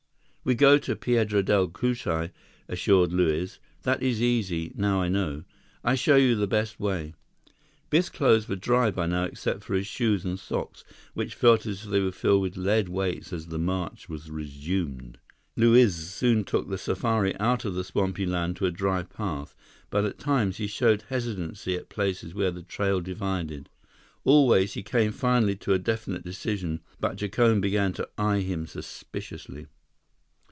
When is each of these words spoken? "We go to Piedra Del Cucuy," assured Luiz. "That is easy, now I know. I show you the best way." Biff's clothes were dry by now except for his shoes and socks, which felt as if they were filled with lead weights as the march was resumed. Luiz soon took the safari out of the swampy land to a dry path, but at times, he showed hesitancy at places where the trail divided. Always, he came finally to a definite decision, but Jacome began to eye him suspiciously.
"We 0.43 0.55
go 0.55 0.79
to 0.79 0.95
Piedra 0.95 1.43
Del 1.43 1.67
Cucuy," 1.67 2.31
assured 2.67 3.13
Luiz. 3.13 3.59
"That 3.83 4.01
is 4.01 4.23
easy, 4.23 4.71
now 4.75 4.99
I 4.99 5.07
know. 5.07 5.43
I 5.83 5.93
show 5.93 6.15
you 6.15 6.33
the 6.33 6.47
best 6.47 6.79
way." 6.79 7.13
Biff's 7.91 8.09
clothes 8.09 8.49
were 8.49 8.55
dry 8.55 8.89
by 8.89 9.05
now 9.05 9.25
except 9.25 9.63
for 9.63 9.75
his 9.75 9.85
shoes 9.85 10.25
and 10.25 10.39
socks, 10.39 10.83
which 11.13 11.35
felt 11.35 11.67
as 11.67 11.83
if 11.83 11.91
they 11.91 11.99
were 11.99 12.11
filled 12.11 12.41
with 12.41 12.57
lead 12.57 12.89
weights 12.89 13.31
as 13.31 13.45
the 13.49 13.59
march 13.59 14.09
was 14.09 14.31
resumed. 14.31 15.19
Luiz 15.55 15.93
soon 16.09 16.43
took 16.43 16.67
the 16.69 16.77
safari 16.79 17.39
out 17.39 17.63
of 17.63 17.75
the 17.75 17.83
swampy 17.83 18.25
land 18.25 18.55
to 18.55 18.65
a 18.65 18.71
dry 18.71 19.03
path, 19.03 19.53
but 19.91 20.05
at 20.05 20.17
times, 20.17 20.57
he 20.57 20.65
showed 20.65 21.03
hesitancy 21.09 21.75
at 21.75 21.87
places 21.87 22.33
where 22.33 22.49
the 22.51 22.63
trail 22.63 22.99
divided. 22.99 23.69
Always, 24.23 24.73
he 24.73 24.81
came 24.81 25.11
finally 25.11 25.55
to 25.57 25.73
a 25.73 25.79
definite 25.79 26.23
decision, 26.23 26.79
but 26.99 27.17
Jacome 27.17 27.61
began 27.61 27.93
to 27.93 28.09
eye 28.17 28.39
him 28.39 28.65
suspiciously. 28.65 29.67